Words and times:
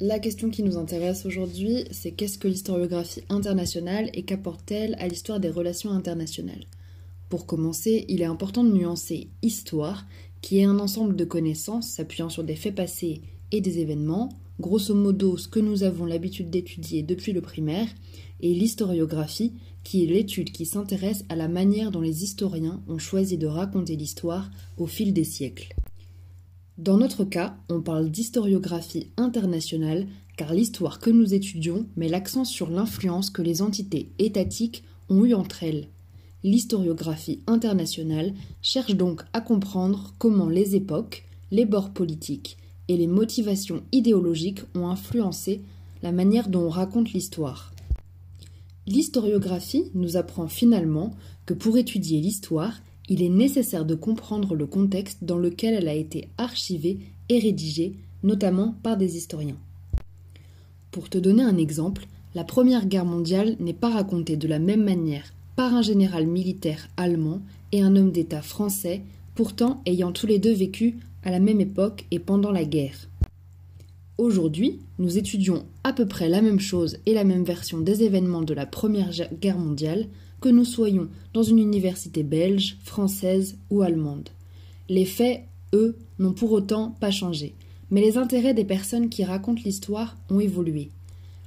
La 0.00 0.18
question 0.18 0.50
qui 0.50 0.64
nous 0.64 0.76
intéresse 0.76 1.24
aujourd'hui, 1.24 1.84
c'est 1.92 2.10
qu'est-ce 2.10 2.36
que 2.36 2.48
l'historiographie 2.48 3.22
internationale 3.28 4.10
et 4.12 4.24
qu'apporte-t-elle 4.24 4.96
à 4.98 5.06
l'histoire 5.06 5.38
des 5.38 5.50
relations 5.50 5.90
internationales? 5.90 6.64
Pour 7.28 7.46
commencer, 7.46 8.04
il 8.08 8.20
est 8.20 8.24
important 8.24 8.64
de 8.64 8.72
nuancer 8.72 9.28
histoire, 9.42 10.04
qui 10.42 10.58
est 10.58 10.64
un 10.64 10.80
ensemble 10.80 11.14
de 11.14 11.24
connaissances 11.24 11.86
s'appuyant 11.86 12.28
sur 12.28 12.42
des 12.42 12.56
faits 12.56 12.74
passés 12.74 13.22
et 13.52 13.60
des 13.60 13.78
événements, 13.78 14.30
grosso 14.58 14.96
modo 14.96 15.36
ce 15.36 15.46
que 15.46 15.60
nous 15.60 15.84
avons 15.84 16.06
l'habitude 16.06 16.50
d'étudier 16.50 17.04
depuis 17.04 17.32
le 17.32 17.40
primaire, 17.40 17.86
et 18.40 18.52
l'historiographie, 18.52 19.52
qui 19.84 20.02
est 20.02 20.08
l'étude 20.08 20.50
qui 20.50 20.66
s'intéresse 20.66 21.24
à 21.28 21.36
la 21.36 21.46
manière 21.46 21.92
dont 21.92 22.00
les 22.00 22.24
historiens 22.24 22.82
ont 22.88 22.98
choisi 22.98 23.38
de 23.38 23.46
raconter 23.46 23.94
l'histoire 23.94 24.50
au 24.76 24.88
fil 24.88 25.12
des 25.12 25.22
siècles. 25.22 25.72
Dans 26.76 26.96
notre 26.96 27.24
cas, 27.24 27.56
on 27.68 27.80
parle 27.80 28.10
d'historiographie 28.10 29.06
internationale 29.16 30.08
car 30.36 30.52
l'histoire 30.52 30.98
que 30.98 31.10
nous 31.10 31.32
étudions 31.32 31.86
met 31.96 32.08
l'accent 32.08 32.44
sur 32.44 32.68
l'influence 32.68 33.30
que 33.30 33.42
les 33.42 33.62
entités 33.62 34.10
étatiques 34.18 34.82
ont 35.08 35.24
eue 35.24 35.34
entre 35.34 35.62
elles. 35.62 35.88
L'historiographie 36.42 37.40
internationale 37.46 38.34
cherche 38.60 38.96
donc 38.96 39.22
à 39.32 39.40
comprendre 39.40 40.14
comment 40.18 40.48
les 40.48 40.74
époques, 40.74 41.24
les 41.52 41.64
bords 41.64 41.90
politiques 41.90 42.58
et 42.88 42.96
les 42.96 43.06
motivations 43.06 43.82
idéologiques 43.92 44.62
ont 44.74 44.88
influencé 44.88 45.62
la 46.02 46.10
manière 46.10 46.48
dont 46.48 46.64
on 46.64 46.70
raconte 46.70 47.12
l'histoire. 47.12 47.72
L'historiographie 48.86 49.90
nous 49.94 50.16
apprend 50.16 50.48
finalement 50.48 51.14
que 51.46 51.54
pour 51.54 51.78
étudier 51.78 52.20
l'histoire, 52.20 52.74
il 53.08 53.22
est 53.22 53.28
nécessaire 53.28 53.84
de 53.84 53.94
comprendre 53.94 54.54
le 54.54 54.66
contexte 54.66 55.24
dans 55.24 55.38
lequel 55.38 55.74
elle 55.74 55.88
a 55.88 55.94
été 55.94 56.28
archivée 56.38 56.98
et 57.28 57.38
rédigée, 57.38 57.94
notamment 58.22 58.74
par 58.82 58.96
des 58.96 59.16
historiens. 59.16 59.58
Pour 60.90 61.08
te 61.08 61.18
donner 61.18 61.42
un 61.42 61.56
exemple, 61.56 62.06
la 62.34 62.44
Première 62.44 62.86
Guerre 62.86 63.04
mondiale 63.04 63.56
n'est 63.60 63.72
pas 63.72 63.90
racontée 63.90 64.36
de 64.36 64.48
la 64.48 64.58
même 64.58 64.84
manière 64.84 65.34
par 65.56 65.74
un 65.74 65.82
général 65.82 66.26
militaire 66.26 66.88
allemand 66.96 67.40
et 67.72 67.82
un 67.82 67.94
homme 67.96 68.10
d'État 68.10 68.42
français, 68.42 69.02
pourtant 69.34 69.82
ayant 69.86 70.12
tous 70.12 70.26
les 70.26 70.38
deux 70.38 70.52
vécu 70.52 70.98
à 71.22 71.30
la 71.30 71.40
même 71.40 71.60
époque 71.60 72.06
et 72.10 72.18
pendant 72.18 72.50
la 72.50 72.64
guerre. 72.64 73.08
Aujourd'hui, 74.16 74.78
nous 75.00 75.18
étudions 75.18 75.64
à 75.82 75.92
peu 75.92 76.06
près 76.06 76.28
la 76.28 76.40
même 76.40 76.60
chose 76.60 76.98
et 77.04 77.14
la 77.14 77.24
même 77.24 77.42
version 77.42 77.80
des 77.80 78.04
événements 78.04 78.42
de 78.42 78.54
la 78.54 78.64
Première 78.64 79.10
Guerre 79.40 79.58
mondiale, 79.58 80.06
que 80.40 80.48
nous 80.48 80.64
soyons 80.64 81.08
dans 81.32 81.42
une 81.42 81.58
université 81.58 82.22
belge, 82.22 82.76
française 82.84 83.56
ou 83.70 83.82
allemande. 83.82 84.28
Les 84.88 85.04
faits, 85.04 85.42
eux, 85.72 85.96
n'ont 86.20 86.32
pour 86.32 86.52
autant 86.52 86.94
pas 87.00 87.10
changé, 87.10 87.54
mais 87.90 88.02
les 88.02 88.16
intérêts 88.16 88.54
des 88.54 88.64
personnes 88.64 89.08
qui 89.08 89.24
racontent 89.24 89.62
l'histoire 89.64 90.16
ont 90.30 90.38
évolué. 90.38 90.90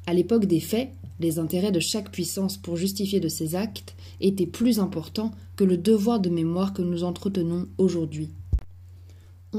À 0.06 0.14
l'époque 0.14 0.46
des 0.46 0.60
faits, 0.60 0.90
les 1.22 1.40
intérêts 1.40 1.72
de 1.72 1.80
chaque 1.80 2.12
puissance 2.12 2.58
pour 2.58 2.76
justifier 2.76 3.22
de 3.22 3.30
ses 3.30 3.56
actes 3.56 3.96
étaient 4.20 4.46
plus 4.46 4.80
importants 4.80 5.32
que 5.56 5.64
le 5.64 5.78
devoir 5.78 6.20
de 6.20 6.30
mémoire 6.30 6.74
que 6.74 6.82
nous 6.82 7.06
entretenons 7.06 7.68
aujourd'hui. 7.78 8.30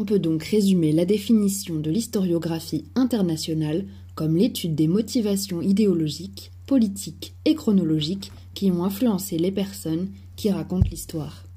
On 0.01 0.05
peut 0.05 0.21
donc 0.21 0.45
résumer 0.45 0.93
la 0.93 1.05
définition 1.05 1.75
de 1.75 1.91
l'historiographie 1.91 2.85
internationale 2.95 3.85
comme 4.15 4.37
l'étude 4.37 4.77
des 4.77 4.87
motivations 4.87 5.61
idéologiques, 5.61 6.53
politiques 6.67 7.35
et 7.45 7.57
chronologiques 7.57 8.31
qui 8.55 8.71
ont 8.71 8.85
influencé 8.85 9.39
les 9.39 9.51
personnes 9.51 10.07
qui 10.37 10.53
racontent 10.53 10.89
l'histoire. 10.89 11.48